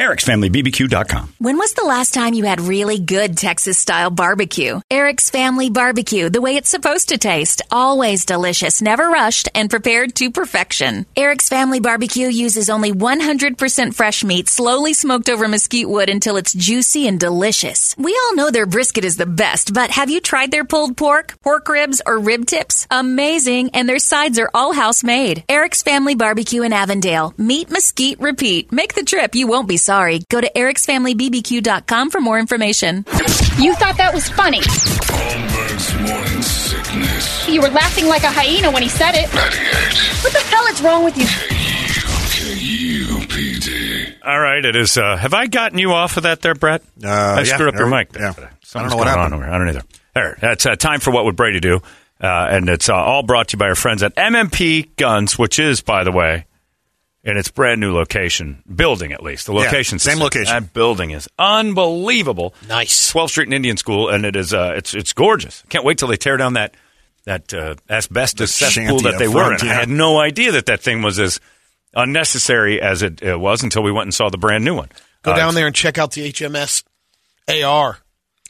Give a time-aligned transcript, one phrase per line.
[0.00, 1.34] ericsfamilybbq.com.
[1.38, 4.80] When was the last time you had really good Texas style barbecue?
[4.90, 7.60] Eric's Family Barbecue, the way it's supposed to taste.
[7.70, 11.04] Always delicious, never rushed, and prepared to perfection.
[11.16, 16.54] Eric's Family Barbecue uses only 100% fresh meat, slowly smoked over mesquite wood until it's
[16.54, 17.94] juicy and delicious.
[17.98, 21.34] We all know their brisket is the best, but have you tried their pulled pork,
[21.42, 22.86] pork ribs, or rib tips?
[22.90, 25.44] Amazing, and their sides are all house made.
[25.46, 27.34] Eric's Family Barbecue in Avondale.
[27.36, 28.72] Meat, mesquite, repeat.
[28.72, 29.34] Make the trip.
[29.34, 30.20] You won't be sorry.
[30.28, 32.98] Go to ericsfamilybbq.com for more information.
[33.58, 34.62] You thought that was funny.
[36.40, 37.48] Sickness.
[37.48, 39.26] You were laughing like a hyena when he said it.
[39.34, 41.24] 98 What the hell is wrong with you?
[42.70, 44.14] KUPD.
[44.24, 44.96] All right, it is.
[44.96, 46.82] Uh, have I gotten you off of that there, Brett?
[47.02, 48.32] Uh, I yeah, screwed up your there- mic there yeah.
[48.32, 48.46] today.
[48.46, 49.34] I don't Something's know what going happened.
[49.34, 49.54] on over here.
[49.54, 49.82] I don't either.
[50.14, 51.80] There, that's uh, time for what would Brady do,
[52.20, 55.58] uh, and it's uh, all brought to you by our friends at MMP Guns, which
[55.58, 56.46] is, by the way,
[57.22, 59.46] in its brand new location, building at least.
[59.46, 60.52] The Yeah, location, same location.
[60.54, 62.54] That building is unbelievable.
[62.68, 63.12] Nice.
[63.12, 65.62] 12th Street and Indian School, and it is uh, it's it's gorgeous.
[65.68, 66.74] Can't wait till they tear down that
[67.24, 69.58] that uh, asbestos The cesspool that up they were in.
[69.58, 71.38] front, I had no idea that that thing was as
[71.94, 74.88] unnecessary as it uh, was until we went and saw the brand new one.
[75.22, 76.84] Go Uh, down there and check out the HMS
[77.48, 77.98] AR.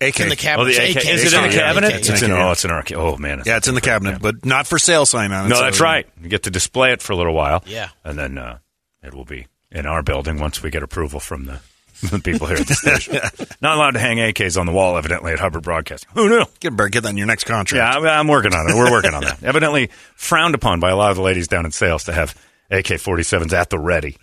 [0.00, 0.20] AK.
[0.20, 0.74] in the Oh, cabinet.
[0.76, 0.96] the AK.
[1.08, 1.90] Is it in the cabinet?
[1.94, 2.48] AK, It's in, yeah.
[2.48, 2.82] oh, it's in our.
[2.94, 5.48] Oh man, Yeah, it's in the cabinet, but not for sale sign on it.
[5.50, 6.06] No, so- that's right.
[6.22, 7.62] You get to display it for a little while.
[7.66, 7.88] Yeah.
[8.04, 8.58] and then uh,
[9.02, 11.60] it will be in our building once we get approval from the,
[12.10, 13.14] the people here at the station.
[13.60, 16.08] Not allowed to hang AKs on the wall, evidently, at Hubbard Broadcasting.
[16.14, 16.44] Who knew?
[16.60, 17.96] Get, better get that in your next contract.
[17.96, 18.74] I'm, I'm working on it.
[18.74, 19.42] We're working on that.
[19.44, 22.34] Evidently frowned upon by a lot of the ladies down in sales to have
[22.70, 24.16] AK 47s at the ready.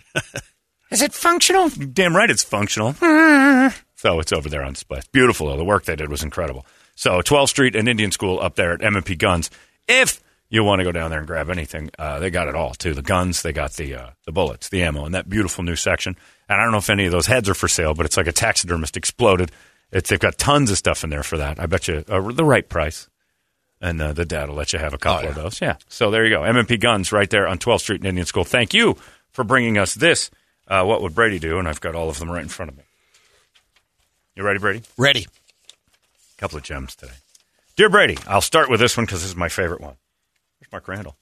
[0.90, 1.68] Is it functional?
[1.70, 2.94] Damn right it's functional.
[3.98, 4.98] So it's over there on display.
[4.98, 5.56] It's beautiful, though.
[5.56, 6.64] The work they did was incredible.
[6.94, 9.50] So 12th Street and Indian School up there at M&P Guns.
[9.88, 12.74] If you want to go down there and grab anything, uh, they got it all,
[12.74, 12.94] too.
[12.94, 16.16] The guns, they got the, uh, the bullets, the ammo, and that beautiful new section.
[16.48, 18.28] And I don't know if any of those heads are for sale, but it's like
[18.28, 19.50] a taxidermist exploded.
[19.90, 21.58] It's, they've got tons of stuff in there for that.
[21.58, 23.08] I bet you uh, the right price
[23.80, 25.60] and uh, the dad will let you have a couple of those.
[25.60, 25.76] Yeah.
[25.88, 26.42] So there you go.
[26.42, 28.44] MMP Guns right there on 12th Street and Indian School.
[28.44, 28.96] Thank you
[29.30, 30.30] for bringing us this.
[30.66, 31.58] Uh, what would Brady do?
[31.58, 32.84] And I've got all of them right in front of me.
[34.38, 34.82] You ready, Brady?
[34.96, 35.26] Ready.
[35.26, 37.12] A couple of gems today.
[37.74, 39.96] Dear Brady, I'll start with this one because this is my favorite one.
[40.60, 41.16] Where's Mark Randall?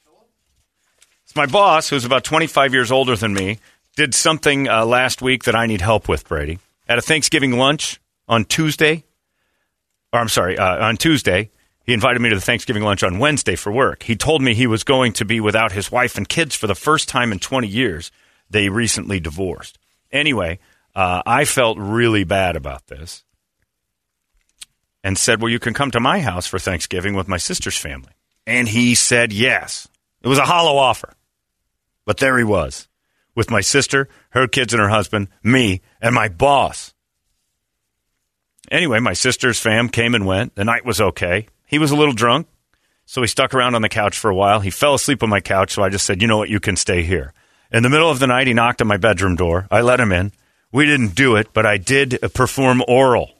[1.24, 3.58] It's my boss, who's about 25 years older than me,
[3.96, 6.58] did something uh, last week that I need help with, Brady.
[6.90, 9.04] At a Thanksgiving lunch on Tuesday,
[10.12, 11.48] or I'm sorry, uh, on Tuesday,
[11.86, 14.02] he invited me to the Thanksgiving lunch on Wednesday for work.
[14.02, 16.74] He told me he was going to be without his wife and kids for the
[16.74, 18.10] first time in 20 years.
[18.50, 19.78] They recently divorced.
[20.12, 20.58] Anyway,
[20.96, 23.22] uh, I felt really bad about this
[25.04, 28.12] and said, Well, you can come to my house for Thanksgiving with my sister's family.
[28.46, 29.86] And he said yes.
[30.22, 31.12] It was a hollow offer.
[32.06, 32.88] But there he was
[33.34, 36.94] with my sister, her kids, and her husband, me, and my boss.
[38.70, 40.54] Anyway, my sister's fam came and went.
[40.54, 41.46] The night was okay.
[41.66, 42.48] He was a little drunk,
[43.04, 44.60] so he stuck around on the couch for a while.
[44.60, 46.48] He fell asleep on my couch, so I just said, You know what?
[46.48, 47.34] You can stay here.
[47.70, 49.66] In the middle of the night, he knocked on my bedroom door.
[49.70, 50.32] I let him in.
[50.76, 53.30] We didn't do it, but I did uh, perform oral.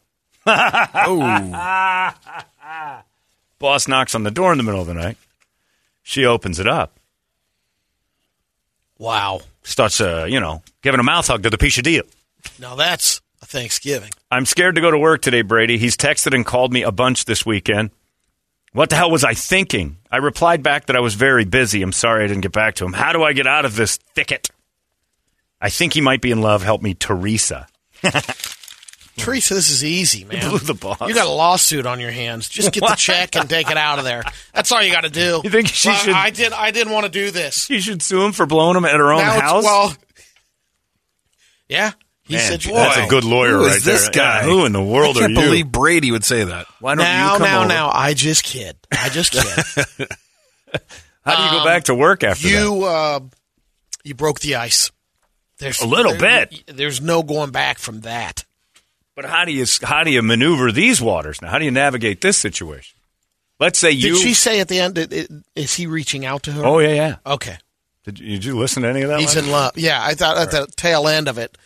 [0.47, 2.15] oh.
[3.59, 5.19] Boss knocks on the door in the middle of the night.
[6.03, 6.99] She opens it up.
[8.97, 9.43] Wow.
[9.65, 12.05] Starts, uh, you know, giving a mouth hug to the piece of deal.
[12.59, 14.13] Now that's a Thanksgiving.
[14.31, 15.77] I'm scared to go to work today, Brady.
[15.77, 17.91] He's texted and called me a bunch this weekend.
[18.73, 19.99] What the hell was I thinking?
[20.11, 21.83] I replied back that I was very busy.
[21.83, 22.95] I'm sorry I didn't get back to him.
[22.95, 24.49] How do I get out of this thicket?
[25.61, 26.63] I think he might be in love.
[26.63, 27.67] Help me, Teresa.
[29.17, 30.51] Teresa, this is easy, man.
[30.51, 31.01] blew the boss.
[31.09, 32.49] You got a lawsuit on your hands.
[32.51, 34.23] Just get the check and take it out of there.
[34.53, 35.41] That's all you got to do.
[35.43, 36.53] You think she Well, should- I did.
[36.53, 37.71] I didn't want to do this.
[37.71, 39.65] You should sue him for blowing him at her own Now house.
[39.65, 39.95] well,
[41.69, 41.93] yeah.
[42.25, 44.11] He Man, said, that's a good lawyer Who is right this there.
[44.13, 44.41] guy?
[44.41, 45.47] Yeah, who in the world I can't are you?
[45.47, 46.67] believe Brady would say that.
[46.81, 47.69] Why don't now, you come now, over?
[47.69, 47.91] now.
[47.95, 48.77] I just kid.
[48.93, 49.43] I just kid.
[51.25, 52.53] How do you go back to work after that?
[52.53, 53.21] you uh,
[54.05, 54.91] you broke the ice.
[55.59, 56.65] There's A little there- bit.
[56.67, 58.45] There's no going back from that.
[59.15, 61.49] But how do you how do you maneuver these waters now?
[61.49, 62.95] How do you navigate this situation?
[63.59, 64.13] Let's say you.
[64.15, 64.99] Did she say at the end?
[64.99, 66.65] it- Is he reaching out to her?
[66.65, 67.17] oh yeah, yeah.
[67.27, 67.57] okay.
[68.05, 69.19] Did you, did you listen to any of that?
[69.19, 69.73] He's last in love.
[69.79, 71.57] Yeah, I thought at the tail end of it,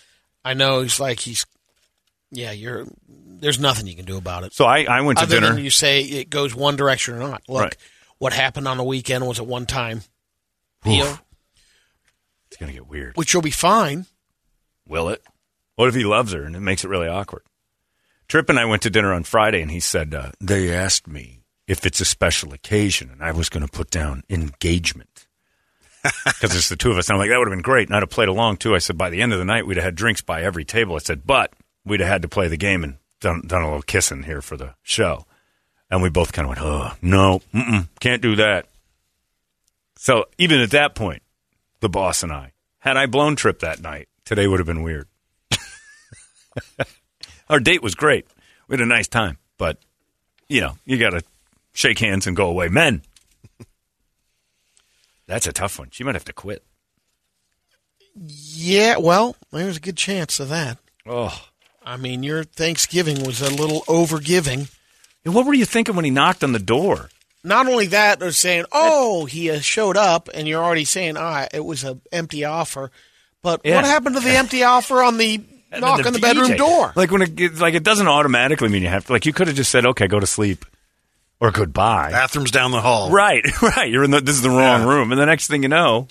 [0.44, 1.44] I know he's like he's.
[2.30, 2.86] Yeah, you're.
[3.08, 4.52] There's nothing you can do about it.
[4.54, 5.58] So I, I went to other dinner.
[5.58, 7.42] you say it goes one direction or not.
[7.48, 7.76] Look, Right.
[8.18, 10.02] what happened on the weekend was a one time
[10.84, 11.18] deal,
[12.60, 13.16] It's gonna get weird.
[13.16, 14.04] which you'll be fine.
[14.86, 15.22] Will it?
[15.76, 17.42] What if he loves her and it makes it really awkward?
[18.28, 21.40] Tripp and I went to dinner on Friday, and he said uh, they asked me
[21.66, 25.26] if it's a special occasion, and I was going to put down engagement
[26.02, 27.08] because it's the two of us.
[27.08, 28.74] And I'm like, that would have been great, and I'd have played along too.
[28.74, 30.96] I said by the end of the night, we'd have had drinks by every table.
[30.96, 31.54] I said, but
[31.86, 34.58] we'd have had to play the game and done, done a little kissing here for
[34.58, 35.24] the show.
[35.90, 37.40] And we both kind of went, oh, no,
[38.00, 38.66] can't do that.
[39.96, 41.22] So even at that point,
[41.80, 45.08] the boss and I, had I blown Tripp that night, today would have been weird.
[47.50, 48.26] Our date was great.
[48.68, 49.78] We had a nice time, but
[50.48, 51.22] you know, you got to
[51.72, 52.68] shake hands and go away.
[52.68, 53.02] Men,
[55.26, 55.88] that's a tough one.
[55.90, 56.64] She might have to quit.
[58.14, 60.78] Yeah, well, there's a good chance of that.
[61.06, 61.46] Oh,
[61.84, 64.72] I mean, your Thanksgiving was a little overgiving.
[65.24, 67.10] what were you thinking when he knocked on the door?
[67.42, 71.46] Not only that, they're saying, "Oh, he uh, showed up," and you're already saying, "Ah,
[71.52, 72.90] it was an empty offer."
[73.42, 73.76] But Yeah.
[73.76, 75.38] what happened to the empty offer on the
[75.78, 76.56] knock then on the bedroom DJ.
[76.58, 76.92] door?
[76.94, 79.12] Like when it like it doesn't automatically mean you have to.
[79.12, 80.66] Like you could have just said, "Okay, go to sleep,"
[81.40, 83.10] or "Goodbye." Bathroom's down the hall.
[83.10, 83.90] Right, right.
[83.90, 84.88] You're in the this is the wrong Yeah.
[84.88, 86.08] room, and the next thing you know,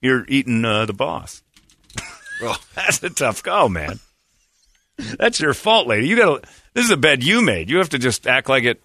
[0.00, 1.42] you're eating uh, the boss.
[2.42, 3.98] Well, That's a tough call, man.
[5.18, 6.06] That's your fault, lady.
[6.08, 6.48] You got to.
[6.74, 7.70] This is a bed you made.
[7.70, 8.82] You have to just act like it.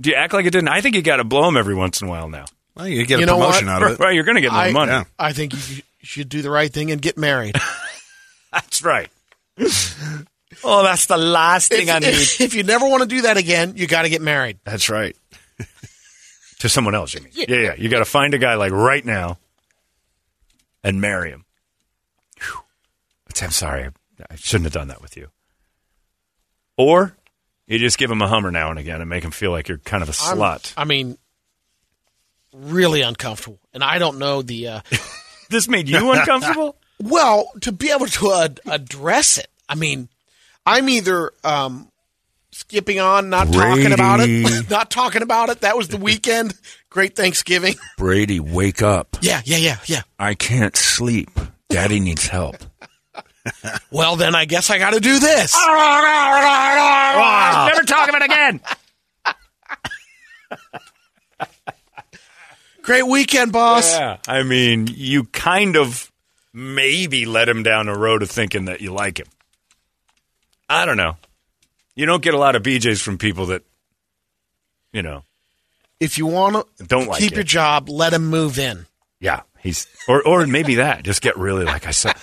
[0.00, 0.68] Do you act like it didn't?
[0.68, 2.44] I think you got to blow him every once in a while now.
[2.74, 3.72] well, you get You a know promotion what?
[3.74, 3.98] out of it.
[4.00, 4.92] Right, you're going to get more I, money.
[4.92, 5.04] Yeah.
[5.18, 7.56] I think you should do the right thing and get married.
[8.52, 9.08] That's right.
[10.64, 12.08] oh, that's the last thing I if, need.
[12.10, 14.58] if, if you never want to do that again, you got to get married.
[14.64, 15.16] That's right.
[16.58, 17.32] to someone else, you mean?
[17.34, 17.74] Yeah, yeah.
[17.76, 19.38] You got to find a guy like right now
[20.84, 21.44] and marry him.
[22.40, 22.60] Whew.
[23.42, 23.88] I'm sorry.
[24.30, 25.28] I shouldn't have done that with you.
[26.76, 27.14] Or
[27.72, 29.78] you just give him a Hummer now and again and make him feel like you're
[29.78, 30.72] kind of a I'm- slut.
[30.76, 31.16] I mean,
[32.52, 33.58] really uncomfortable.
[33.72, 34.68] And I don't know the.
[34.68, 34.80] Uh,
[35.50, 36.76] this made you uncomfortable?
[37.02, 40.08] well, to be able to uh, address it, I mean,
[40.66, 41.88] I'm either um,
[42.50, 45.60] skipping on, not talking about it, not talking about it.
[45.62, 46.54] That was the weekend.
[46.90, 47.74] Great Thanksgiving.
[47.96, 49.16] Brady, wake up.
[49.22, 50.02] Yeah, yeah, yeah, yeah.
[50.18, 51.30] I can't sleep.
[51.70, 52.56] Daddy needs help.
[53.90, 55.54] Well, then I guess I got to do this.
[55.56, 55.72] Never
[57.84, 58.60] talk of it again.
[62.82, 63.92] Great weekend, boss.
[63.92, 64.16] Yeah.
[64.26, 66.10] I mean, you kind of
[66.52, 69.28] maybe led him down a road of thinking that you like him.
[70.68, 71.16] I don't know.
[71.94, 73.62] You don't get a lot of BJs from people that,
[74.92, 75.22] you know,
[76.00, 77.36] If you want to Don't like keep it.
[77.36, 78.86] your job, let him move in.
[79.20, 82.14] yeah, he's or or maybe that just get really like I said.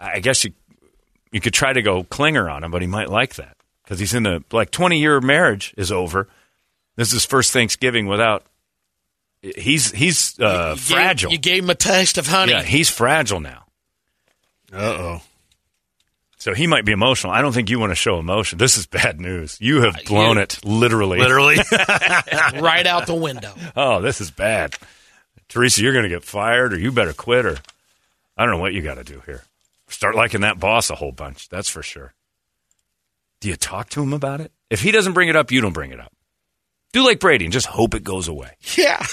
[0.00, 0.52] I guess you
[1.32, 4.14] you could try to go clinger on him, but he might like that because he's
[4.14, 6.28] in a like twenty year marriage is over.
[6.96, 8.44] This is his first Thanksgiving without.
[9.42, 11.32] He's he's uh, You gave- fragile.
[11.32, 12.52] you gave him a taste of honey.
[12.52, 13.64] yeah, he's fragile now.
[14.72, 15.22] Uh oh.
[16.38, 17.32] So he might be emotional.
[17.32, 18.58] I don't think you want to show emotion.
[18.58, 19.58] This is bad news.
[19.60, 21.18] You have blown you- it, literally.
[21.18, 21.56] Literally.
[22.60, 23.52] right out the window.
[23.76, 24.74] Oh, this is bad.
[25.48, 27.58] Teresa, you're going to get fired, or you better quit, or
[28.38, 29.42] I don't know what you got to do here.
[29.90, 31.48] Start liking that boss a whole bunch.
[31.48, 32.14] That's for sure.
[33.40, 34.52] Do you talk to him about it?
[34.70, 36.12] If he doesn't bring it up, you don't bring it up.
[36.92, 38.52] Do like Brady and just hope it goes away.
[38.76, 39.04] Yeah.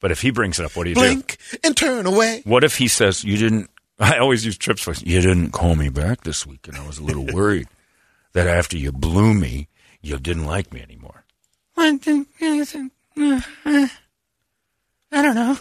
[0.00, 2.42] But if he brings it up, what do you Blink and turn away.
[2.44, 3.70] What if he says you didn't?
[3.98, 5.02] I always use Tripp's voice.
[5.02, 7.68] You didn't call me back this week, and I was a little worried
[8.34, 9.68] that after you blew me,
[10.02, 11.24] you didn't like me anymore.
[15.14, 15.58] I don't know.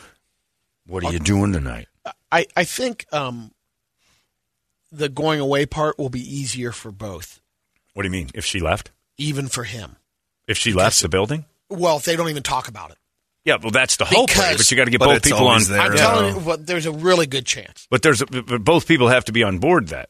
[0.87, 1.87] What are you doing tonight?
[2.31, 3.52] I, I think um,
[4.93, 7.41] the going away part will be easier for both,
[7.93, 8.29] What do you mean?
[8.33, 8.91] If she left?
[9.17, 9.97] even for him.
[10.47, 11.45] If she left the building?
[11.69, 12.97] Well, if they don't even talk about it.
[13.45, 14.51] Yeah, well, that's the hope, right?
[14.51, 15.47] Because- but you got to get both people on.
[15.47, 15.81] always there.
[15.81, 15.97] I'm Yeah.
[15.97, 17.87] telling you, what, there's a really good chance.
[17.89, 20.09] But there's a, but both people have to be on board that.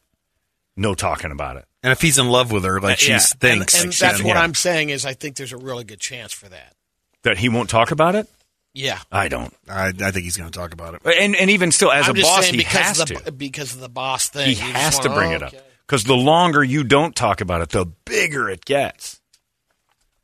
[0.75, 1.65] No talking about it.
[1.83, 3.19] And if he's in love with her, like she Yeah.
[3.19, 4.41] thinks, and, and like, that's then- what yeah.
[4.41, 6.75] I'm saying is I think there's a really good chance for that.
[7.23, 8.27] That he won't talk about it.
[8.74, 9.00] Yeah.
[9.12, 9.53] I don't.
[9.70, 11.01] I, I think he's going to talk about it.
[11.06, 13.32] And and even still, as I'm a boss, he because has the, to.
[13.32, 14.48] because of the boss thing.
[14.48, 15.63] He You has to wanna- bring oh, it up okay.
[15.86, 19.20] because the longer you don't talk about it, the bigger it gets.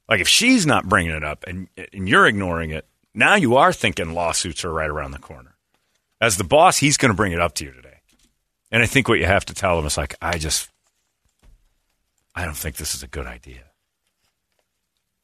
[0.07, 3.71] Like if she's not bringing it up and and you're ignoring it, now you are
[3.71, 5.55] thinking lawsuits are right around the corner.
[6.19, 7.99] As the boss, he's going to bring it up to you today,
[8.71, 10.67] and I think what you have to tell him is like, I just,
[12.35, 13.63] I don't think this is a good idea.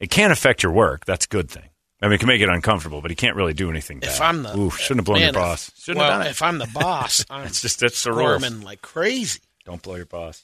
[0.00, 1.04] It can't affect your work.
[1.04, 1.68] That's a good thing.
[2.02, 4.10] I mean, it can make it uncomfortable, but he can't really do anything bad.
[4.10, 5.68] If I'm the Ooh, shouldn't have blown man, your boss.
[5.70, 6.30] If, Shouldn't well, have done it.
[6.30, 8.62] if I'm the boss, I'm It's just that's the rules.
[8.62, 9.40] like crazy.
[9.64, 10.42] Don't blow your boss.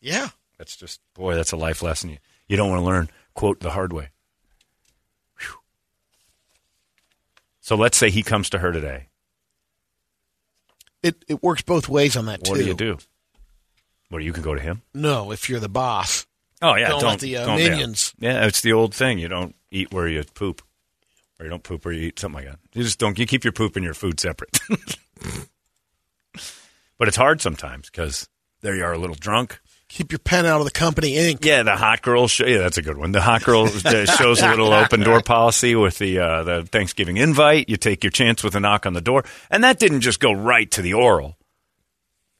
[0.00, 0.28] Yeah.
[0.58, 3.10] That's just boy, that's a life lesson you, you don't want to learn.
[3.34, 4.10] Quote the hard way.
[5.40, 5.54] Whew.
[7.60, 9.08] So let's say he comes to her today.
[11.02, 12.52] It it works both ways on that What too.
[12.52, 12.98] What do you do?
[14.10, 14.82] What you can go to him?
[14.94, 16.26] No, if you're the boss.
[16.60, 17.68] Oh yeah, Don't don't, let the, uh, don't- yeah.
[17.70, 18.46] minions- Yeah.
[18.46, 19.18] it's the old thing.
[19.18, 20.62] You don't eat where you poop,
[21.38, 22.18] or you don't poop where you eat.
[22.18, 22.58] Something like that.
[22.74, 23.18] You just don't.
[23.18, 24.58] You keep your poop and your food separate.
[26.98, 28.28] but it's hard sometimes because
[28.60, 29.60] there you are, a little drunk.
[29.88, 31.44] Keep your pen out of the company ink.
[31.44, 32.46] Yeah, the hot girl show.
[32.46, 33.12] Yeah, that's a good one.
[33.12, 33.66] The hot girl
[34.16, 37.68] shows a little open door policy with the uh, the Thanksgiving invite.
[37.68, 40.32] You take your chance with a knock on the door, and that didn't just go
[40.32, 41.36] right to the oral.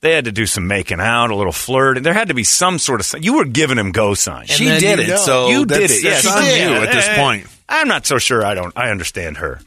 [0.02, 2.42] They had to do some making out, a little flirt, and there had to be
[2.42, 3.24] some sort of.
[3.24, 4.50] You were giving him go signs.
[4.50, 5.16] And she did you it, know.
[5.16, 6.02] so you did it.
[6.02, 6.60] That's yes, on did.
[6.60, 7.46] you at this point.
[7.68, 8.44] I'm not so sure.
[8.44, 8.76] I don't.
[8.76, 9.60] I understand her.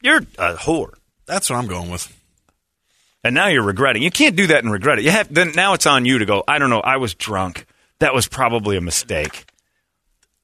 [0.00, 0.94] You're a whore,
[1.26, 2.08] That's what I'm going with.
[3.24, 4.02] and now you're regretting.
[4.02, 5.04] You can't do that and regret it.
[5.04, 5.32] You have.
[5.32, 6.44] Then now it's on you to go.
[6.46, 6.80] I don't know.
[6.80, 7.66] I was drunk.
[7.98, 9.44] That was probably a mistake.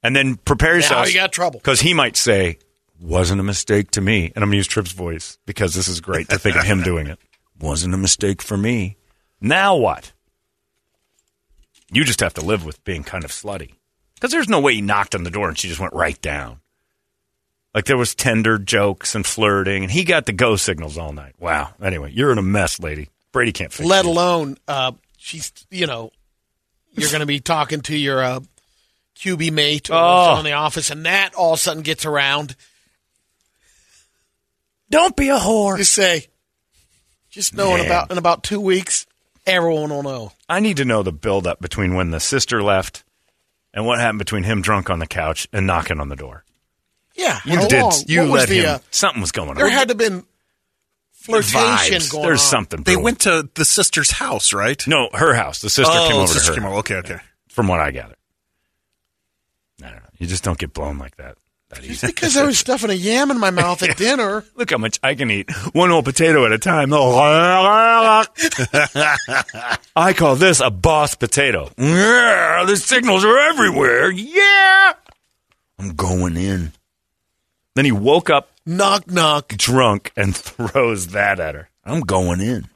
[0.03, 1.07] And then prepare yourself.
[1.07, 1.59] you got trouble.
[1.59, 2.59] Because he might say,
[2.99, 4.25] wasn't a mistake to me.
[4.35, 6.83] And I'm going to use Tripp's voice because this is great to think of him
[6.83, 7.17] doing it.
[7.59, 8.96] Wasn't a mistake for me.
[9.41, 10.11] Now what?
[11.91, 13.73] You just have to live with being kind of slutty.
[14.15, 16.59] Because there's no way he knocked on the door and she just went right down.
[17.73, 21.35] Like there was tender jokes and flirting, and he got the go signals all night.
[21.39, 21.73] Wow.
[21.81, 23.09] Anyway, you're in a mess, lady.
[23.31, 24.11] Brady can't fix Let you.
[24.11, 26.11] alone uh, she's you know
[26.93, 28.39] you're going to be talking to your uh,
[29.17, 30.37] QB mate or Oh.
[30.39, 32.55] in the office, and that all of a sudden gets around.
[34.89, 35.77] Don't be a whore.
[35.77, 36.27] Just say,
[37.29, 39.05] just know in about in about two weeks,
[39.47, 40.31] everyone will know.
[40.47, 43.03] I need to know the buildup between when the sister left
[43.73, 46.43] and what happened between him drunk on the couch and knocking on the door.
[47.15, 47.81] Yeah, You how did.
[47.81, 47.93] long?
[48.05, 48.65] You What was let the, him.
[48.75, 49.55] uh, something was going on.
[49.55, 50.23] there had to have been
[51.13, 52.11] flirtation Vibes.
[52.11, 52.47] going There's on.
[52.47, 52.83] something.
[52.83, 54.85] They went to the sister's house, right?
[54.87, 55.59] No, her house.
[55.59, 56.55] The sister oh, came over sister to her.
[56.61, 56.79] came over.
[56.79, 57.19] Okay, okay.
[57.49, 58.15] From what I gather.
[59.83, 60.09] I don't know.
[60.19, 61.37] You just don't get blown like that.
[61.77, 64.43] That Just because I was stuffing a yam in my mouth at dinner.
[64.55, 65.49] Look how much I can eat.
[65.73, 66.91] One whole potato at a time.
[66.93, 67.17] Oh,
[69.95, 71.71] I call this a boss potato.
[71.77, 74.11] Yeah, the signals are everywhere.
[74.11, 74.93] Yeah.
[75.79, 76.71] I'm going in.
[77.75, 79.49] Then he woke up Knock knock.
[79.49, 81.69] drunk and throws that at her.
[81.85, 82.67] I'm going in.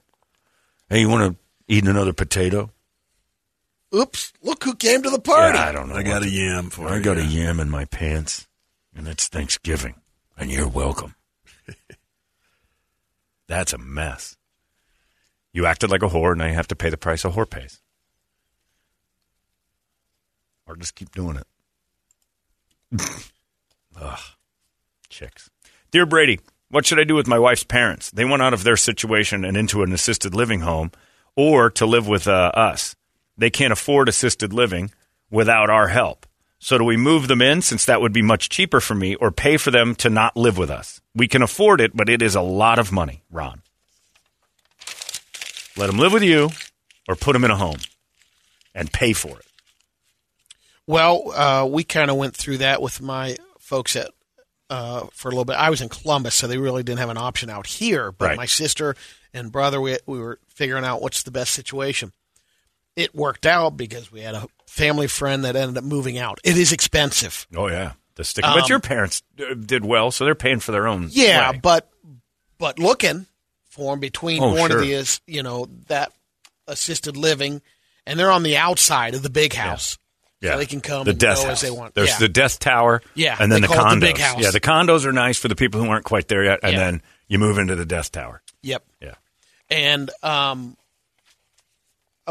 [0.90, 2.70] Hey, you want to eat another potato?
[3.94, 4.32] Oops!
[4.42, 5.58] Look who came to the party.
[5.58, 5.96] Yeah, I don't know.
[5.96, 7.02] I got a yam for I you.
[7.04, 8.48] got a yam in my pants,
[8.96, 9.96] and it's Thanksgiving,
[10.38, 11.16] and you're welcome.
[13.48, 14.38] That's a mess.
[15.54, 17.82] You acted like a whore, now you have to pay the price a whore pays.
[20.66, 23.02] Or just keep doing it.
[24.00, 24.20] Ugh.
[25.10, 25.50] Chicks.
[25.92, 28.10] Dear Brady, what should I do with my wife's parents?
[28.12, 30.92] They went out of their situation and into an assisted living home
[31.36, 32.96] or to live with uh, us.
[33.38, 34.92] They can't afford assisted living
[35.30, 36.26] without our help.
[36.64, 39.32] So do we move them in since that would be much cheaper for me or
[39.32, 41.02] pay for them to not live with us?
[41.16, 43.64] We can afford it, but it is a lot of money, Ron.
[45.76, 46.52] Let them live with you
[47.10, 47.80] or put them in a home
[48.76, 49.46] and pay for it.
[50.86, 54.12] Well, uh, we kind of went through that with my folks at
[54.70, 55.56] uh, for a little bit.
[55.58, 58.12] I was in Columbus, so they really didn't have an option out here.
[58.12, 58.38] But Right.
[58.38, 58.96] my sister
[59.34, 62.14] and brother, we we were figuring out what's the best situation.
[63.02, 66.40] It worked out because we had a family friend that ended up moving out.
[66.44, 67.94] It is expensive, Oh, yeah.
[68.16, 68.44] The stick.
[68.44, 71.08] but Um, your parents uh, did well, so they're paying for their own.
[71.12, 71.60] yeah, way.
[71.62, 71.90] but
[72.58, 73.26] but looking
[73.70, 74.80] for them between Oh, one sure.
[74.82, 76.12] of the is you know that
[76.68, 77.62] assisted living,
[78.06, 79.98] and they're on the outside of the big house.
[80.42, 80.54] Yeah.
[80.54, 81.64] So they can come the and death go house.
[81.64, 81.94] as they want.
[81.96, 82.18] There's Yeah.
[82.20, 83.02] the death tower.
[83.16, 83.94] Yeah, and then the condos.
[83.96, 84.42] the big house.
[84.44, 86.80] Yeah, the condos are nice for the people who aren't quite there yet, and Yeah.
[86.80, 88.42] then you move into the death tower.
[88.62, 88.84] Yep.
[89.02, 89.14] Yeah.
[89.70, 90.76] and um,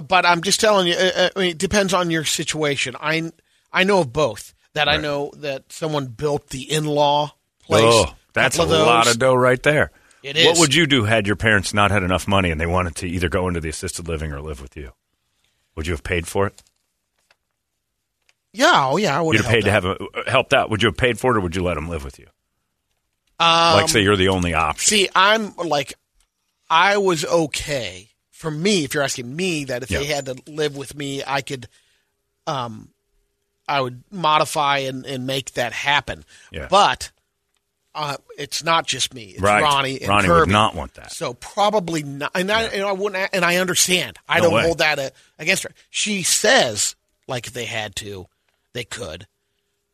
[0.01, 2.97] but I'm just telling you, uh, uh, I mean, it depends on your situation.
[3.01, 3.33] I
[3.73, 4.55] I know of both.
[4.75, 8.15] That I know that someone built the in-law place Oh.
[8.33, 9.91] That's a lot of dough right there.
[10.23, 10.61] It What is.
[10.61, 13.29] would you do had your parents not had enough money and they wanted to either
[13.29, 14.93] go into the assisted living or live with you?
[15.75, 16.63] Would you have paid for it?
[18.53, 20.71] Yeah, oh yeah, I would You'd have paid to have a, helped out.
[20.71, 22.27] Would you have paid for it or would you let them live with you?
[23.39, 24.89] Um, like, say you're the only option.
[24.89, 25.95] See, I'm like,
[26.69, 28.10] I was okay
[28.41, 28.85] for me.
[28.85, 31.69] If you're asking me, that if they had to live with me, I could,
[32.47, 32.89] um,
[33.69, 36.25] I would modify and, and make that happen.
[36.51, 36.67] Yeah.
[36.71, 37.11] But
[37.95, 39.25] uh, it's not just me.
[39.33, 39.63] It's Right.
[39.63, 41.13] Ronnie and Ronnie would not want that.
[41.13, 42.31] So probably not.
[42.35, 43.29] And I, and I wouldn't.
[43.35, 44.19] And I understand.
[44.29, 44.63] I No don't way.
[44.63, 45.71] hold that uh, against her.
[45.91, 46.97] She says
[47.29, 48.27] like if they had to,
[48.73, 49.27] they could.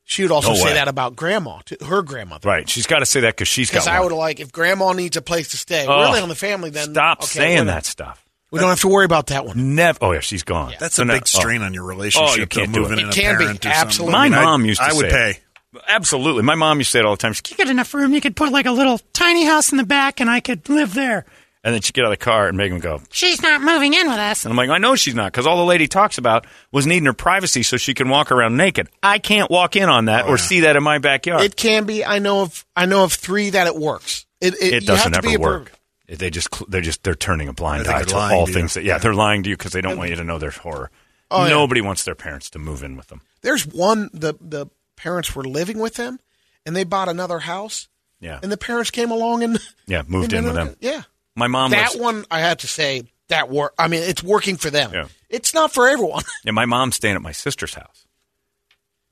[0.04, 2.48] She would also No say that about grandma, to her grandmother.
[2.48, 2.68] Right.
[2.68, 5.16] She's got to say that because she's got Because I would like if grandma needs
[5.16, 6.70] a place to stay, Oh, really on the family.
[6.70, 8.22] Then Stop okay, saying that stuff.
[8.56, 9.74] We don't have to worry about that one.
[9.74, 9.98] Never.
[10.02, 10.74] Oh yeah, she's gone.
[10.80, 11.38] That's So a now- big oh.
[11.38, 12.30] strain on your relationship.
[12.32, 13.02] Oh, you can't do moving it.
[13.02, 14.12] in It can be, absolutely.
[14.12, 15.30] My I mean, I- mom used to I would say pay.
[15.30, 15.40] it.
[15.88, 16.42] Absolutely.
[16.42, 17.32] My mom used to say it all the time.
[17.34, 19.84] She's, you get enough room, you could put like a little tiny house in the
[19.84, 21.26] back, and I could live there.
[21.62, 23.02] and then she'd get out of the car and make him go.
[23.10, 24.44] She's not moving in with us.
[24.44, 27.04] And I'm like, I know she's not, because all the lady talks about was needing
[27.06, 28.88] her privacy so she can walk around naked.
[29.02, 31.42] I can't walk in on that oh, or see that in my backyard.
[31.42, 32.04] It can be.
[32.04, 32.64] I know of.
[32.74, 34.24] I know of three that it works.
[34.40, 35.68] It, it, it you have doesn't to ever be approved.
[35.70, 35.75] work.
[36.08, 38.84] It- They just they're just they're turning a blind eye to all to things that
[38.84, 40.90] yeah they're lying to you because they don't want you to know their horror.
[41.30, 41.50] Oh, yeah.
[41.50, 43.20] Nobody wants their parents to move in with them.
[43.42, 44.10] There's one.
[44.12, 46.20] The the parents were living with them,
[46.64, 47.88] and they bought another house,
[48.20, 50.76] Yeah, and the parents came along and yeah, moved in with them.
[50.80, 51.02] Yeah,
[51.34, 53.74] My mom that lives, one I had to say that work.
[53.76, 54.92] I mean, it's working for them.
[54.94, 55.08] Yeah.
[55.28, 56.22] It's not for everyone.
[56.44, 58.06] Yeah, my mom's staying at my sister's house.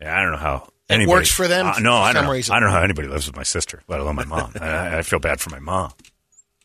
[0.01, 0.69] Yeah, I don't know how.
[0.89, 2.21] It anybody- works for them Uh, for no, I don't.
[2.21, 2.33] some Know.
[2.33, 2.55] reason.
[2.55, 4.53] I don't know how anybody lives with my sister, let alone my mom.
[4.61, 5.93] I, I feel bad for my mom.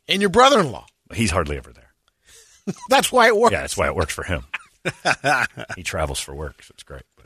[0.10, 0.86] And your brother-in-law.
[1.14, 1.94] He's hardly ever there.
[2.90, 3.52] That's why it works.
[3.54, 4.44] Yeah, that's why it works for him.
[5.76, 7.02] he travels for work, so it's great.
[7.18, 7.26] But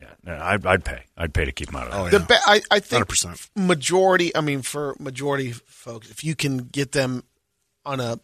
[0.00, 1.02] yeah, no, I'd, I'd pay.
[1.16, 2.00] I'd pay to keep him out of there.
[2.00, 2.26] Oh, The yeah.
[2.26, 3.48] be- I, I think 100%.
[3.56, 4.34] majority.
[4.34, 7.24] I mean, for majority folks, if you can get them
[7.84, 8.18] on a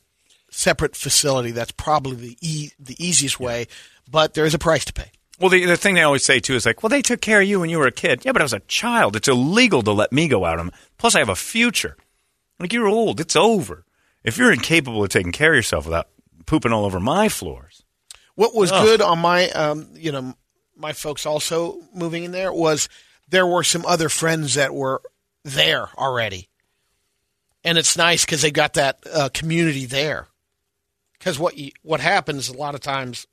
[0.50, 3.66] separate facility, that's probably the e- the easiest way.
[4.10, 5.10] But there is a price to pay.
[5.38, 7.46] Well, the, the thing they always say too is like, well, they took care of
[7.48, 8.24] you when you were a kid.
[8.24, 9.14] Yeah, but I was a child.
[9.16, 10.74] It's illegal to let me go out on them.
[10.98, 11.96] Plus, I have a future.
[12.60, 13.20] Like you're old.
[13.20, 13.84] It's over.
[14.22, 16.08] If you're incapable of taking care of yourself without
[16.46, 17.82] pooping all over my floors,
[18.34, 18.84] What was Ugh.
[18.84, 20.34] good on my, um, you know,
[20.76, 22.88] my folks also moving in there was
[23.28, 25.00] there were some other friends that were
[25.44, 26.48] there already,
[27.64, 30.28] and it's nice because they got that uh, community there.
[31.18, 33.26] Because what you, what happens a lot of times,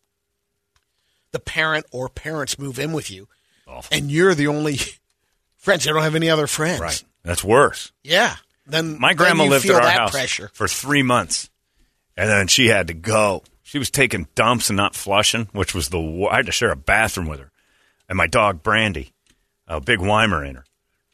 [1.32, 3.28] the parent or parents move in with you,
[3.68, 3.96] Awful.
[3.98, 4.78] and you're the only
[5.58, 5.84] friends.
[5.86, 6.80] They don't have any other friends.
[6.82, 7.04] right?
[7.24, 7.92] That's worse.
[8.04, 8.36] Yeah.
[8.68, 10.50] Then My grandma you lived feel at our house Pressure.
[10.54, 11.50] for three months,
[12.18, 13.44] and then she had to go.
[13.64, 16.00] She was taking dumps and not flushing, which was the.
[16.00, 17.52] wo- I had to share a bathroom with her,
[18.10, 19.14] and my dog Brandy,
[19.68, 20.64] a big Weimaraner,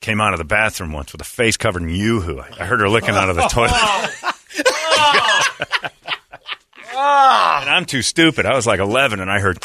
[0.01, 2.39] came out of the bathroom once with a face covered in yoo-hoo.
[2.39, 3.71] I, I heard her licking out of the toilet.
[6.93, 8.45] and I'm too stupid.
[8.45, 9.59] I was like 11, and I heard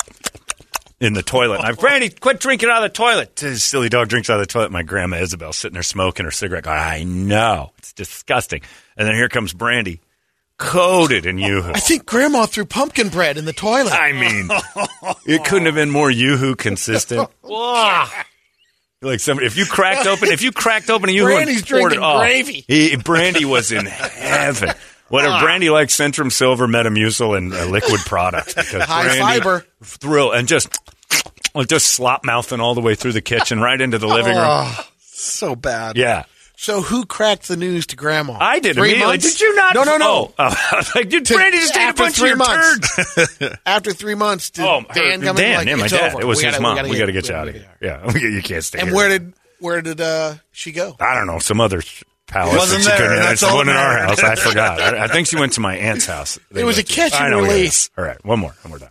[1.01, 1.59] in the toilet.
[1.61, 3.37] And I, Brandy, quit drinking out of the toilet.
[3.37, 4.73] This silly dog drinks out of the toilet.
[4.73, 6.65] My grandma Isabel sitting there smoking her cigarette.
[6.65, 8.63] Going, I know it's disgusting.
[8.97, 10.01] And then here comes Brandy,
[10.59, 11.73] coated in yoo-hoo.
[11.73, 13.93] I think Grandma threw pumpkin bread in the toilet.
[13.93, 14.49] I mean,
[15.27, 17.29] it couldn't have been more yoo-hoo consistent.
[19.01, 21.93] Like somebody, if you cracked open, if you cracked open a yoo-hoo, Brandy's and poured
[21.93, 22.65] it drinking off, gravy.
[22.67, 24.71] He, Brandy was in heaven.
[25.09, 29.67] Whatever Brandy likes, Centrum Silver, Metamucil, and uh, liquid products because High Brandy, fiber.
[29.83, 30.69] thrill, and just
[31.67, 34.45] just slop mouthing all the way through the kitchen, right into the living room.
[34.49, 34.85] Oh.
[35.21, 35.97] So bad.
[35.97, 36.23] Yeah,
[36.57, 38.37] So who cracked the news to Grandma?
[38.41, 39.13] I did Three immediately.
[39.15, 39.33] months?
[39.33, 39.75] Did you not?
[39.75, 40.33] No, no, no.
[40.39, 43.41] Oh, was like, To- Brandy just ate a bunch of three your months.
[43.67, 46.13] After three months, did Oh, Dan her- come Dan, in like, yeah, my dad.
[46.13, 46.23] over.
[46.23, 46.89] It was We his gotta- mom.
[46.89, 47.67] We got to get- get you out of here.
[47.83, 48.97] Yeah, you can't stay And here.
[48.97, 50.95] where did where did uh, she go?
[51.01, 51.83] I don't know, some other
[52.29, 52.57] palace.
[52.57, 54.23] Wasn't that she there, that's it wasn't in our house.
[54.23, 54.81] I forgot.
[54.81, 56.39] I, I think she went to my aunt's house.
[56.51, 57.53] They It was a catch and know, yeah, yeah.
[57.55, 57.91] release.
[57.99, 58.91] All right, one more, and we're done.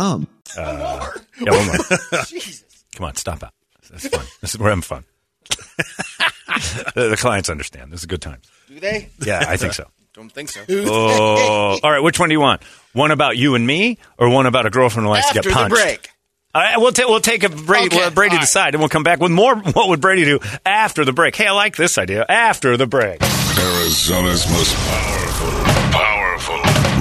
[0.00, 0.18] Uh,
[0.56, 1.76] yeah, one more.
[2.96, 3.50] Come on, stop it.
[3.90, 4.24] That's fun.
[4.40, 5.04] This is, we're having fun.
[6.94, 7.92] the, the clients understand.
[7.92, 8.46] This is a good times.
[8.68, 9.10] Do they?
[9.24, 9.88] Yeah, I think so.
[10.12, 10.60] Don't think so.
[10.68, 12.02] Oh, all right.
[12.02, 12.62] Which one do you want?
[12.92, 15.48] One about you and me, or one about a girlfriend who likes After to get
[15.48, 15.74] the punched?
[15.76, 16.10] break.
[16.52, 18.40] All right, we'll, ta- we'll take a Brady, Okay, let Brady all right.
[18.40, 19.54] decide, and we'll come back with more.
[19.54, 21.36] What would Brady do after the break?
[21.36, 22.26] Hey, I like this idea.
[22.28, 23.22] After the break.
[23.22, 25.50] Arizona's most powerful,
[25.92, 26.56] powerful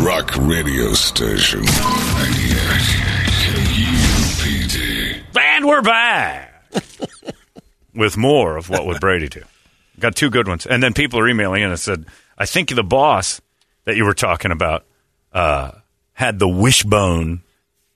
[0.06, 1.64] rock radio station.
[5.70, 6.74] We're back
[7.94, 9.44] with more of what would Brady do.
[10.00, 12.06] Got two good ones, and then people are emailing in and said,
[12.38, 13.42] "I think the boss
[13.86, 14.86] that you were talking about
[15.34, 15.72] uh,
[16.14, 17.44] had the wishbone."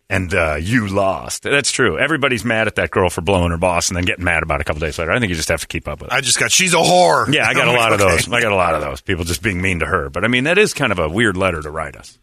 [0.10, 1.42] And uh, you lost.
[1.42, 1.98] That's true.
[1.98, 4.62] Everybody's mad at that girl for blowing her boss and then getting mad about it
[4.62, 5.12] a couple days later.
[5.12, 6.14] I think you just have to keep up with it.
[6.14, 7.34] I just got, she's a whore.
[7.34, 8.32] Yeah, I got a lot of those.
[8.32, 9.02] I got a lot of those.
[9.02, 10.10] People just being mean to her.
[10.12, 12.20] But I mean, that is kind of a weird letter to write us.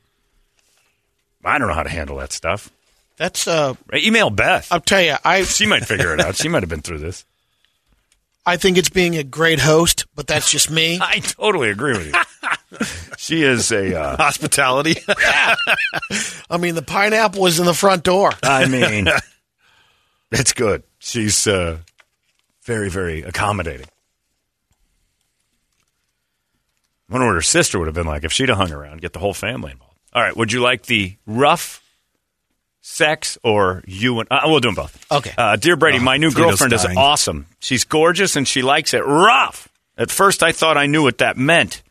[1.44, 2.70] I don't know how to handle that stuff.
[3.20, 3.74] That's uh.
[3.92, 4.72] Email Beth.
[4.72, 6.36] I'll tell you, I She might figure it out.
[6.36, 7.26] She might have been through this.
[8.46, 10.98] I think it's being a great host, but that's just me.
[11.02, 12.86] I totally agree with you.
[13.18, 13.94] she is a.
[13.94, 14.96] Uh, Hospitality.
[16.50, 18.32] I mean, the pineapple is in the front door.
[18.42, 19.06] I mean,
[20.32, 20.82] it's good.
[20.98, 21.76] She's uh,
[22.62, 23.88] very, very accommodating.
[27.10, 29.12] I wonder what her sister would have been like if she'd have hung around, get
[29.12, 29.98] the whole family involved.
[30.14, 31.84] All right, would you like the rough
[32.80, 35.06] sex or you and uh, we'll do them both.
[35.10, 35.32] Okay.
[35.36, 37.46] Uh, dear Brady, my new girlfriend is awesome.
[37.60, 39.68] She's gorgeous and she likes it rough.
[39.96, 41.82] At first, I thought I knew what that meant.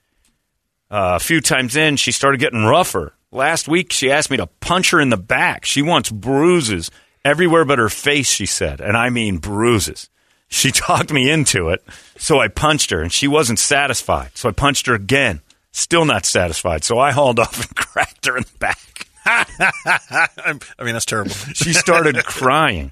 [0.89, 3.13] Uh, a few times in, she started getting rougher.
[3.31, 5.63] Last week, she asked me to punch her in the back.
[5.63, 6.89] She wants bruises
[7.23, 8.81] everywhere but her face, she said.
[8.81, 10.09] And I mean bruises.
[10.47, 11.83] She talked me into it,
[12.17, 14.31] so I punched her, and she wasn't satisfied.
[14.33, 15.41] So I punched her again.
[15.71, 16.83] Still not satisfied.
[16.83, 19.05] So I hauled off and cracked her in the back.
[19.85, 21.31] I mean, that's terrible.
[21.53, 22.91] She started crying.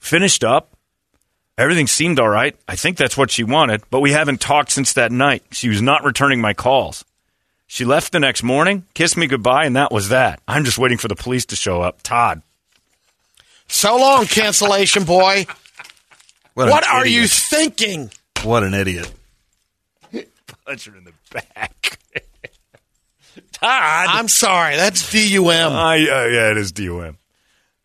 [0.00, 0.76] Finished up.
[1.56, 2.54] Everything seemed all right.
[2.68, 5.42] I think that's what she wanted, but we haven't talked since that night.
[5.50, 7.04] She was not returning my calls.
[7.66, 10.40] She left the next morning, kissed me goodbye, and that was that.
[10.46, 12.02] I'm just waiting for the police to show up.
[12.02, 12.42] Todd.
[13.66, 15.46] So long, cancellation boy.
[16.54, 18.10] What, What an are you thinking?
[18.42, 19.12] What an idiot.
[20.64, 21.98] Punch her in the back.
[23.60, 24.06] Todd.
[24.10, 24.76] I'm sorry.
[24.76, 25.72] That's D-U-M.
[25.72, 27.16] I, uh, yeah, it is DUM.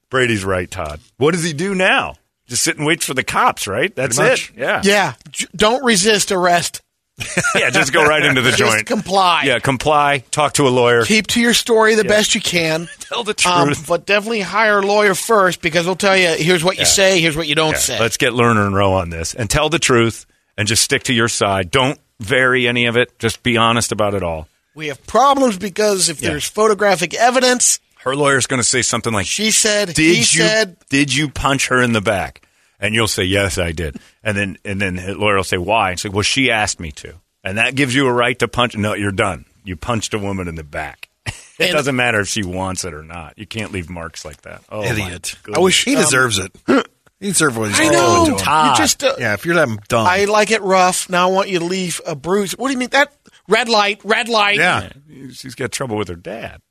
[0.10, 1.00] Brady's right, Todd.
[1.18, 2.16] What does he do now?
[2.48, 3.96] Just sit and wait for the cops, right?
[3.96, 4.52] That's it.
[4.56, 4.82] Yeah.
[4.84, 5.14] yeah.
[5.32, 6.82] J- Don't resist arrest.
[7.56, 8.88] Yeah, just go right into the Just joint.
[8.88, 9.44] comply.
[9.46, 10.24] Yeah, comply.
[10.32, 11.04] Talk to a lawyer.
[11.06, 12.90] Keep to your story the best you can.
[13.00, 13.86] Tell the Um, truth.
[13.88, 17.38] but definitely hire a lawyer first because they'll tell you here's what you say, here's
[17.38, 18.00] what you don't Yeah, say.
[18.00, 20.26] Let's get Lerner and Rowe on this and tell the truth
[20.58, 21.70] and just stick to your side.
[21.70, 23.20] Don't vary any of it.
[23.20, 24.48] Just be honest about it all.
[24.76, 26.30] We have problems because if Yeah.
[26.30, 30.24] there's photographic evidence, Her lawyer's going to say something like, she said, "Did he you
[30.24, 32.42] said, did you punch her in the back?"
[32.80, 35.92] And you'll say, "Yes, I did." And then and then the lawyer will say, "Why?"
[35.92, 37.14] And say, "Well, she asked me to."
[37.46, 38.76] And that gives you a right to punch.
[38.76, 39.46] No, you're done.
[39.64, 41.08] You punched a woman in the back.
[41.60, 43.38] It And- doesn't matter if she wants it or not.
[43.38, 44.64] You can't leave marks like that.
[44.70, 45.36] Oh, Idiot.
[45.44, 45.58] goodness.
[45.58, 46.52] I wish He um, deserves it.
[47.20, 48.26] He deserves what he's I know.
[48.26, 48.66] to him.
[48.68, 50.06] You just, uh, Yeah, if you're that dumb.
[50.06, 51.10] I like it rough.
[51.10, 52.52] Now I want you to leave a bruise.
[52.58, 52.90] What do you mean?
[52.90, 53.14] That
[53.48, 54.58] red light, red light.
[54.58, 54.90] yeah.
[55.32, 56.62] she's got trouble with her dad.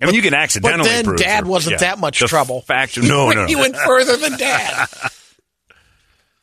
[0.00, 0.74] I mean, you can accidentally.
[0.84, 1.50] Prove But then bruise Dad her.
[1.50, 1.78] wasn't Yeah.
[1.78, 2.60] that much The trouble.
[2.60, 3.60] Fact, no, no, he no.
[3.60, 4.86] went further than Dad.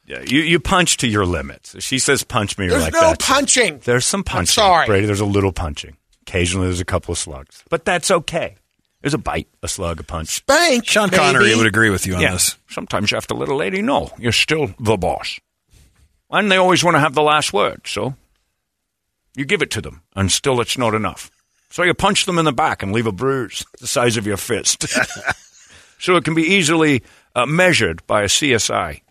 [0.05, 1.81] Yeah, you you punch to your limits.
[1.81, 3.19] She says punch me, you're There's like no that.
[3.19, 3.79] punching.
[3.85, 4.47] There's some punching.
[4.51, 4.85] sorry.
[4.85, 5.05] Brady.
[5.05, 5.95] There's a little punching.
[6.23, 8.57] Occasionally, there's a couple of slugs, but that's okay.
[9.01, 10.27] There's a bite, a slug, a punch.
[10.27, 10.85] Spank.
[10.85, 11.15] Sean maybe.
[11.15, 12.33] Connery would agree with you on yeah.
[12.33, 12.57] this.
[12.69, 15.39] Sometimes you have to let a lady know you're still the boss,
[16.33, 17.81] and they always want to have the last word.
[17.87, 18.15] So
[19.35, 21.31] you give it to them, and still it's not enough.
[21.69, 24.37] So you punch them in the back and leave a bruise the size of your
[24.37, 24.85] fist,
[25.99, 27.03] so it can be easily
[27.35, 29.01] uh, measured by a CSI.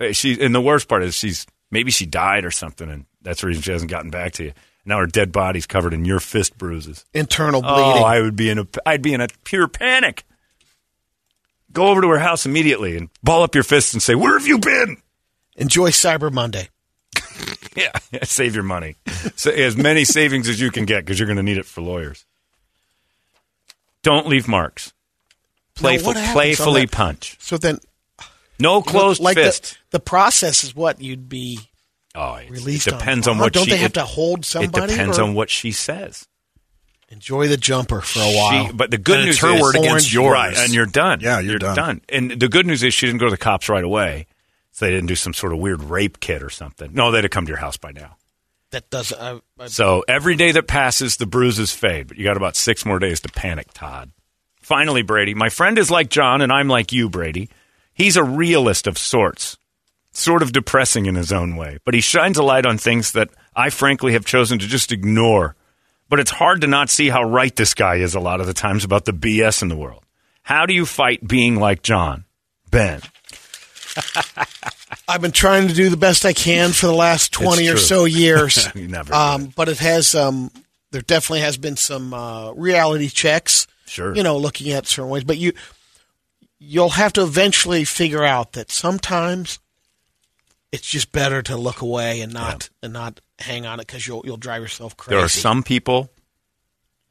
[0.00, 3.40] Uh, She and the worst part is she's maybe she died or something, and that's
[3.40, 4.52] the reason she hasn't gotten back to you.
[4.84, 7.06] Now her dead body's covered in your fist bruises.
[7.14, 8.02] Internal bleeding.
[8.02, 10.24] Oh, I would be in a I'd be in a pure panic.
[11.72, 14.46] Go over to her house immediately and ball up your fists and say, "Where have
[14.46, 14.98] you been?"
[15.56, 16.68] Enjoy Cyber Monday.
[17.76, 17.90] Yeah,
[18.22, 18.94] save your money.
[19.34, 21.80] So, as many savings as you can get because you're going to need it for
[21.80, 22.24] lawyers.
[24.04, 24.92] Don't leave marks.
[25.74, 27.36] Playful, what playfully punch.
[27.40, 27.78] So then,
[28.60, 29.76] No closed like fist.
[29.90, 31.58] The, the process is what you'd be
[32.14, 32.86] oh, it's- released.
[32.86, 33.70] it depends on, on, what Don't she.
[33.72, 34.84] they have it- to hold somebody?
[34.84, 36.28] It depends or on what she says.
[37.08, 38.66] enjoy the jumper for a while.
[38.68, 40.32] She, but the good And news it's her is word against yours.
[40.32, 40.56] right?
[40.56, 41.18] And you're done.
[41.20, 42.02] Yeah, you're done.
[42.08, 44.26] And the good news is she didn't go to the cops right away,
[44.74, 46.92] so they didn't do some sort of weird rape kit or something.
[46.92, 48.16] No, they'd have come to your house by now.
[48.72, 49.12] that does.
[49.12, 52.84] I, I, So every day that passes, the bruises fade, but you got about six
[52.84, 54.10] more days to panic, Todd.
[54.60, 57.50] Finally, Brady, my friend is like John, and I'm like you, Brady.
[57.92, 59.58] He's a realist of sorts,
[60.10, 63.30] sort of depressing in his own way, but he shines a light on things that
[63.54, 65.54] I frankly have chosen to just ignore
[66.08, 68.54] But it's hard to not see how right this guy is a lot of the
[68.54, 70.02] times about the BS in the world.
[70.42, 72.24] How do you fight being like John?
[72.70, 73.00] Ben.
[75.06, 78.04] I've been trying to do the best I can for the last twenty or so
[78.06, 78.68] years.
[78.74, 80.50] You never um, but it has um,
[80.90, 83.66] there definitely has been some uh, reality checks.
[83.86, 84.16] Sure.
[84.16, 85.52] you know, looking at certain ways, but you
[86.58, 89.58] you'll have to eventually figure out that sometimes
[90.72, 94.22] it's just better to look away and not and not hang on it because you'll
[94.24, 95.16] you'll drive yourself crazy.
[95.16, 96.10] There are some people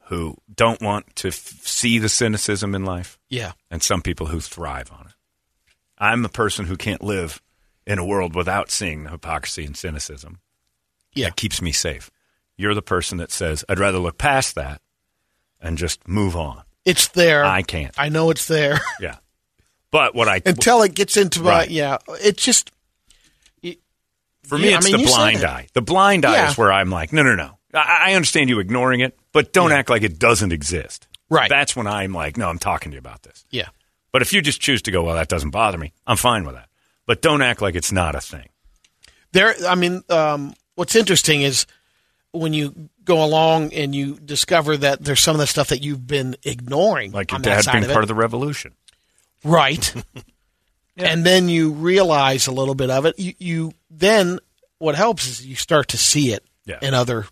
[0.08, 3.54] who don't want to f- see the cynicism in life, yeah.
[3.72, 5.14] and some people who thrive on it.
[5.98, 7.42] I'm a person who can't live
[7.86, 10.40] in a world without seeing the hypocrisy and cynicism.
[11.14, 11.28] Yeah.
[11.28, 12.10] That keeps me safe.
[12.58, 14.82] You're the person that says, I'd rather look past that
[15.62, 16.64] and just move on.
[16.86, 17.44] It's there.
[17.46, 17.94] I can't.
[17.98, 19.18] I know it's there Yeah.
[19.92, 21.70] But what I until it gets into my Right.
[21.70, 21.98] yeah.
[22.22, 22.72] It's just
[24.44, 25.68] For me, Yeah, I it's mean, the blind eye.
[25.74, 26.50] The blind eye Yeah.
[26.50, 27.58] is where I'm like, no, no, no.
[27.74, 31.08] I, I understand you ignoring it, but don't act like it doesn't exist.
[31.30, 31.50] Right.
[31.50, 33.46] That's when I'm like, no, I'm talking to you about this.
[33.50, 33.70] yeah.
[34.12, 36.54] But if you just choose to go, well, that doesn't bother me, I'm fine with
[36.54, 36.68] that.
[37.06, 38.50] But don't act like it's not a thing.
[39.34, 41.66] There, I mean, um, what's interesting is
[42.32, 46.08] when you go along and you discover that there's some of the stuff that you've
[46.08, 47.94] been ignoring, Like your on that dad side being of it.
[47.94, 48.74] part of the revolution.
[49.44, 49.94] right?
[50.96, 53.18] And then you realize a little bit of it.
[53.18, 54.38] You, you then
[54.78, 56.78] what helps is you start to see it Yeah.
[56.84, 57.26] in other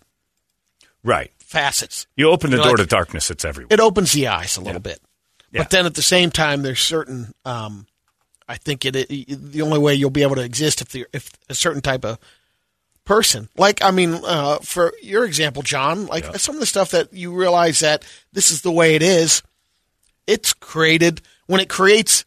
[1.04, 1.30] Right.
[1.38, 2.08] facets.
[2.16, 3.68] You open the You're door like- to darkness, it's everywhere.
[3.72, 5.00] It opens the eyes a little bit,
[5.52, 5.62] Yeah.
[5.62, 7.32] but then at the same time, there's certain.
[7.44, 7.86] Um,
[8.48, 11.30] I think it, it the only way you'll be able to exist if the if
[11.48, 12.18] a certain type of
[13.04, 17.12] person, like I mean, uh, for your example, John, like some of the stuff that
[17.12, 19.42] you realize that this is the way it is.
[20.26, 22.24] It's created when it creates,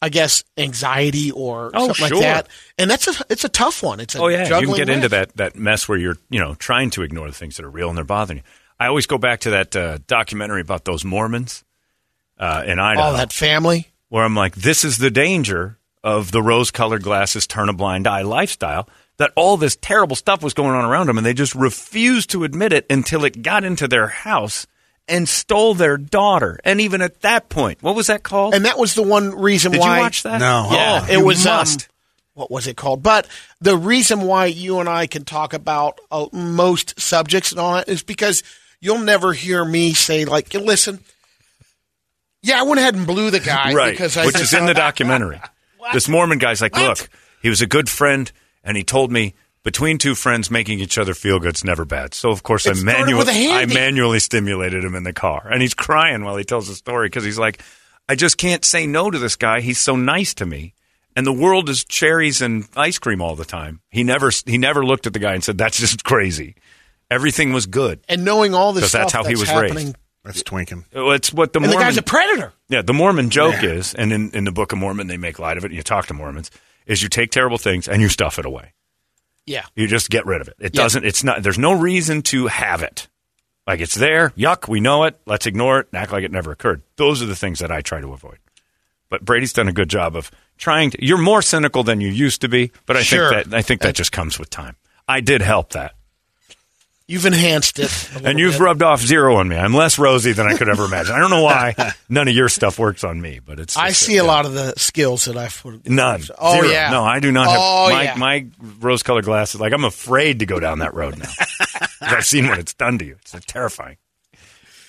[0.00, 2.16] I guess, anxiety or Oh, something sure.
[2.18, 2.48] like that,
[2.78, 3.98] and that's a it's a tough one.
[3.98, 6.54] It's a Oh yeah, you can get into that that mess where you're you know
[6.54, 8.44] trying to ignore the things that are real and they're bothering you.
[8.78, 11.62] I always go back to that uh, documentary about those Mormons
[12.38, 13.88] uh, in Idaho, all that family.
[14.12, 18.20] Where I'm like, this is the danger of the rose-colored glasses, turn a blind eye
[18.20, 18.86] lifestyle.
[19.16, 22.44] That all this terrible stuff was going on around them, and they just refused to
[22.44, 24.66] admit it until it got into their house
[25.08, 26.60] and stole their daughter.
[26.62, 28.52] And even at that point, what was that called?
[28.52, 30.40] And that was the one reason Did why you watch that?
[30.40, 30.68] No.
[30.72, 31.46] Yeah, Oh, it you was.
[31.46, 31.88] Um, must.
[32.34, 33.02] what was it called?
[33.02, 33.26] But
[33.62, 37.88] the reason why you and I can talk about uh, most subjects and all that
[37.88, 38.42] is because
[38.78, 40.98] you'll never hear me say like, "Listen,
[42.42, 44.74] yeah, I went ahead and blew the guy right, because I which is in the
[44.74, 45.40] documentary.
[45.92, 47.00] this Mormon guy's like, What?
[47.00, 47.08] look,
[47.42, 48.30] he was a good friend,
[48.64, 52.14] and he told me between two friends, making each other feel good's never bad.
[52.14, 53.74] So of course, It I started manually, with a I handy.
[53.74, 57.24] manually stimulated him in the car, and he's crying while he tells the story because
[57.24, 57.62] he's like,
[58.08, 59.60] I just can't say no to this guy.
[59.60, 60.74] He's so nice to me.
[61.14, 63.80] And the world is cherries and ice cream all the time.
[63.90, 66.54] He never he never looked at the guy and said, "That's just crazy."
[67.10, 68.00] Everything was good.
[68.08, 69.96] and knowing all this 'Cause that's stuff how he was happening, raised.
[70.24, 70.84] That's twinking.
[70.92, 72.52] It's what the And the Mormon guy's a predator.
[72.68, 75.56] yeah, the Mormon joke is, and in, in the Book of Mormon they make light
[75.58, 76.50] of it, and you talk to Mormons,
[76.86, 78.72] is you take terrible things and you stuff it away.
[79.46, 80.54] Yeah, You just get rid of it.
[80.60, 80.82] It Yeah.
[80.82, 83.08] doesn't, it's not, there's no reason to have it.
[83.66, 86.52] Like it's there, yuck, we know it, let's ignore it and act like it never
[86.52, 86.82] occurred.
[86.96, 88.38] Those are the things that I try to avoid.
[89.08, 92.40] But Brady's done a good job of trying to, you're more cynical than you used
[92.42, 93.30] to be, but I Sure.
[93.30, 94.76] think that, I think that just comes with time.
[95.08, 95.94] I did help that.
[97.12, 98.60] You've enhanced it, And you've bit.
[98.60, 99.56] rubbed off zero on me.
[99.56, 101.14] I'm less rosy than I could ever imagine.
[101.14, 101.74] I don't know why
[102.08, 103.76] none of your stuff works on me, but it's.
[103.76, 105.62] I see a lot of the skills that I've.
[105.86, 106.22] None.
[106.38, 106.68] Oh Zero.
[106.72, 106.90] yeah.
[106.90, 108.14] No, I do not have Oh, my yeah.
[108.16, 108.46] my
[108.80, 109.60] rose colored glasses.
[109.60, 111.30] Like I'm afraid to go down that road now.
[112.00, 113.16] I've seen what it's done to you.
[113.20, 113.96] It's terrifying.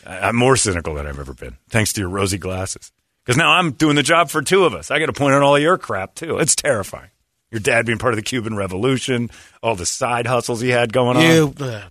[0.06, 2.92] I'm more cynical than I've ever been, thanks to your rosy glasses.
[3.26, 4.92] Because now I'm doing the job for two of us.
[4.92, 6.40] I got to point out all your crap too.
[6.40, 7.10] It's terrifying.
[7.52, 9.30] Your dad being part of the Cuban Revolution,
[9.62, 11.84] all the side hustles he had going on, You, uh,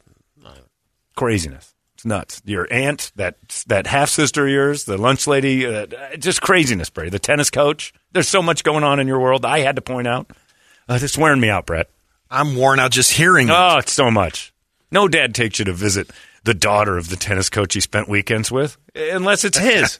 [1.16, 1.74] craziness.
[1.94, 2.42] It's nuts.
[2.44, 3.36] Your aunt, that
[3.68, 5.86] that half sister of yours, the lunch lady, uh,
[6.18, 7.10] just craziness, Brady.
[7.10, 7.92] The tennis coach.
[8.12, 9.44] There's so much going on in your world.
[9.44, 10.30] I had to point out.
[10.88, 11.88] Uh, it's wearing me out, Brett.
[12.30, 13.54] I'm worn out just hearing it.
[13.54, 14.52] Oh, it's so much.
[14.90, 16.10] No dad takes you to visit
[16.44, 19.98] the daughter of the tennis coach he spent weekends with, unless it's his.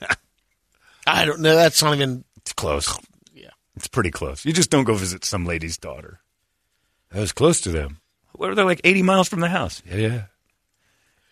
[1.07, 1.55] I don't know.
[1.55, 2.25] That's not even.
[2.39, 2.99] it's close.
[3.33, 4.45] Yeah, it's pretty close.
[4.45, 6.21] You just don't go visit some lady's daughter.
[7.15, 8.01] I was close to them.
[8.33, 8.81] What are they like?
[8.83, 9.83] Eighty miles from the house.
[9.87, 10.23] Yeah, yeah.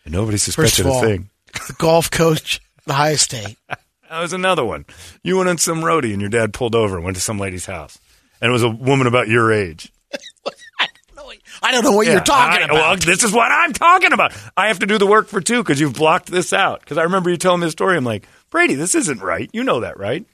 [0.04, 1.30] And nobody suspected all, a thing.
[1.66, 3.56] the golf coach, the high state.
[4.10, 4.86] That was another one.
[5.22, 7.66] You went on some roadie and your dad pulled over and went to some lady's
[7.66, 7.96] house.
[8.42, 9.92] And it was a woman about your age.
[11.62, 12.74] I don't know what Yeah, you're talking I- about.
[12.74, 14.32] Well, this is what I'm talking about.
[14.56, 16.80] I have to do the work for two because you've blocked this out.
[16.80, 17.96] Because I remember you telling me the story.
[17.96, 19.48] I'm like, Brady, this isn't right.
[19.52, 20.24] You know that, right?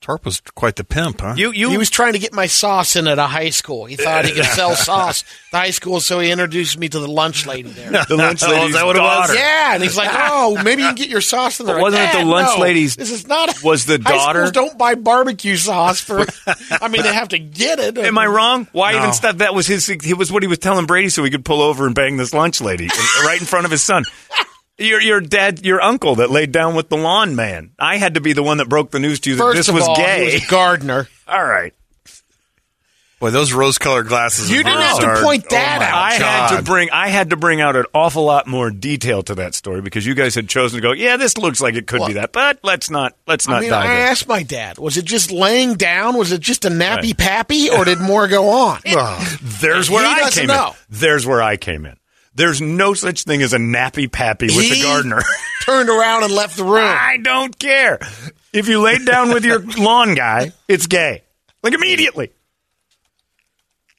[0.00, 1.32] Torp was quite the pimp, huh?
[1.34, 3.86] You you He was trying to get my sauce in at a high school.
[3.86, 6.98] He thought he could sell sauce at the high school, so he introduced me to
[7.00, 7.90] the lunch lady there.
[8.08, 9.28] the lunch Oh, lady's is that what it was?
[9.28, 9.34] daughter.
[9.34, 12.02] Yeah, and he's like, "Oh, maybe you can get your sauce in there." But wasn't
[12.14, 13.62] it the lunch no, lady's- This is not.
[13.62, 16.26] was the high daughter- schools don't buy barbecue sauce for.
[16.70, 17.96] I mean, they have to get it.
[17.96, 18.68] Am I wrong?
[18.72, 18.98] Why No.
[18.98, 19.36] even stop?
[19.38, 19.88] That was his.
[19.88, 22.34] It was what he was telling Brady, so he could pull over and bang this
[22.34, 22.88] lunch lady
[23.24, 24.04] right in front of his son.
[24.78, 27.70] Your your dad, your uncle that laid down with the lawn man.
[27.78, 29.68] I had to be the one that broke the news to you that First this
[29.68, 30.30] of was all, gay.
[30.30, 31.08] he was a gardener.
[31.28, 31.72] All right,
[33.20, 34.50] Boy, those rose-colored glasses.
[34.50, 35.94] You didn't have to are- point oh that my out.
[35.94, 39.36] I had to bring I had to bring out an awful lot more detail to
[39.36, 40.90] that story because you guys had chosen to go.
[40.92, 43.70] Yeah, this looks like it could be that, but let's not let's not I mean,
[43.70, 44.00] dive I in.
[44.08, 46.18] asked my dad, was it just laying down?
[46.18, 47.16] Was it just a nappy Right.
[47.16, 48.80] pappy, or did more go on?
[49.40, 50.70] There's where He I doesn't came know.
[50.70, 50.74] in.
[50.90, 51.96] There's where I came in.
[52.34, 55.22] There's no such thing as a nappy pappy with the gardener.
[55.64, 56.74] turned around and left the room.
[56.84, 57.98] I don't care.
[58.52, 61.22] If you laid down with your lawn guy, it's gay.
[61.62, 62.30] Like immediately.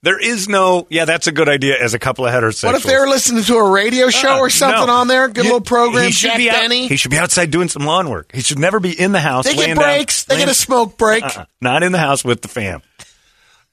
[0.04, 2.64] There is no, yeah, that's a good idea as a couple of heterosexuals.
[2.66, 4.94] What if they were listening to a radio show Uh, or something no.
[4.94, 5.28] on there?
[5.30, 6.06] Good You- little program.
[6.06, 6.88] He should Jack be out, Benny.
[6.88, 8.30] He should be outside doing some lawn work.
[8.32, 9.46] He should never be in the house.
[9.46, 10.26] they get down- breaks.
[10.26, 11.24] they laying- get a smoke break.
[11.24, 11.46] Uh-uh.
[11.60, 12.84] Not in the house with the fam.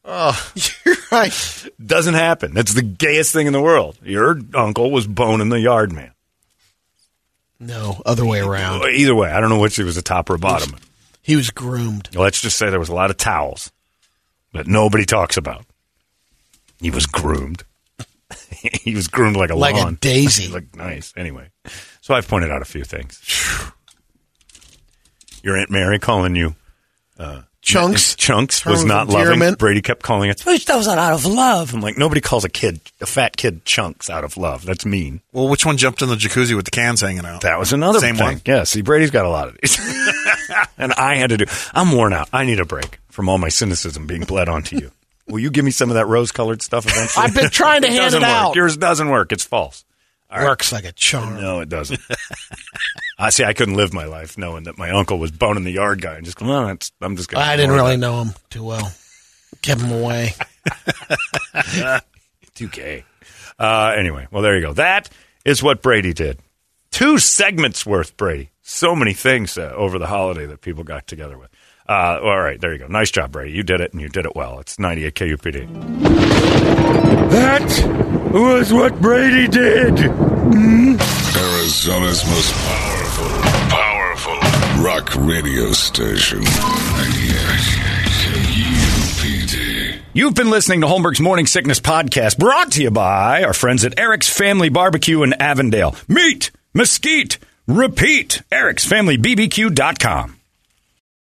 [0.05, 0.53] Oh,
[0.85, 1.67] you're right.
[1.85, 2.55] Doesn't happen.
[2.55, 3.99] That's the gayest thing in the world.
[4.03, 6.13] Your uncle was boning the yard man.
[7.61, 8.83] No, other way around.
[8.85, 10.77] Either way, I don't know which he was a top or a bottom.
[11.23, 12.09] He was groomed.
[12.17, 13.71] Let's just say there was a lot of towels
[14.53, 15.65] that nobody talks about.
[16.81, 17.63] He was groomed.
[18.51, 20.45] he was groomed like a Like a daisy.
[20.45, 21.13] He looked nice.
[21.17, 21.51] Anyway,
[22.01, 23.21] so I've pointed out a few things.
[25.45, 26.57] Your Aunt Mary calling you
[27.19, 28.17] uh, Chunks.
[28.17, 29.55] chunks was Term of not loving.
[29.55, 30.39] Brady kept calling it.
[30.39, 31.73] That was out of love.
[31.73, 34.65] I'm like, nobody calls a kid, a fat kid, chunks out of love.
[34.67, 35.21] That's mean.
[35.33, 37.43] Well, which one jumped in the jacuzzi with the cans hanging out?
[37.43, 38.25] That was another Same thing.
[38.25, 38.41] one.
[38.45, 39.79] Yeah, see, Brady's got a lot of these.
[40.79, 41.45] and I had to do.
[41.73, 42.29] I'm worn out.
[42.33, 44.91] I need a break from all my cynicism being bled onto you.
[45.29, 47.25] Will you give me some of that rose-colored stuff eventually?
[47.25, 48.35] I've been trying to hand doesn't it work.
[48.35, 48.57] out.
[48.57, 49.31] Yours doesn't work.
[49.31, 49.85] It's false.
[50.35, 51.41] Works like a charm.
[51.41, 52.01] No, it doesn't.
[53.19, 53.45] I see.
[53.45, 56.25] I couldn't live my life knowing that my uncle was boning the yard guy and
[56.25, 57.43] just going, well, I'm just going.
[57.43, 58.93] I didn't really know him too well.
[59.61, 60.35] Kept him away.
[62.55, 63.05] Too gay.
[63.59, 64.73] Uh, anyway, well, there you go.
[64.73, 65.09] That
[65.45, 66.39] is what Brady did.
[66.91, 68.51] Two segments worth, Brady.
[68.63, 71.51] So many things uh, over the holiday that people got together with.
[71.93, 72.87] Uh, all right, there you go.
[72.87, 73.53] Nice job, Brady.
[73.53, 74.61] You did it, and you did it well.
[74.61, 75.69] It's 98 KUPD.
[77.31, 79.99] That was what Brady did.
[81.37, 83.29] Arizona's most powerful,
[83.69, 84.39] powerful
[84.83, 86.39] rock radio station.
[86.39, 86.49] 98
[89.53, 89.99] KUPD.
[90.15, 93.99] You've been listening to Holmberg's Morning Sickness Podcast, brought to you by our friends at
[94.01, 95.95] Eric's Family Barbecue in Avondale.
[96.09, 98.41] Meat, mesquite, repeat.
[98.51, 100.39] Eric'sFamilyBBQ.com.